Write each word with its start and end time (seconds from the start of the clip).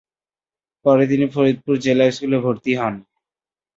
পরে 0.85 1.03
তিনি 1.07 1.25
ফরিদপুর 1.33 1.75
জেলা 1.85 2.05
স্কুলে 2.11 2.37
ভর্তি 2.45 2.71
হন। 2.79 2.93